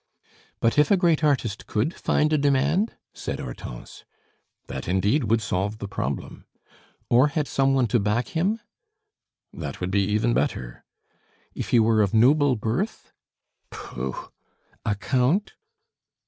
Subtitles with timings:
[0.59, 4.03] "But if a great artist could find a demand?" said Hortense.
[4.65, 6.45] "That indeed would solve the problem."
[7.07, 8.59] "Or had some one to back him?"
[9.53, 10.83] "That would be even better."
[11.53, 13.11] "If he were of noble birth?"
[13.69, 14.31] "Pooh!"
[14.83, 15.53] "A Count."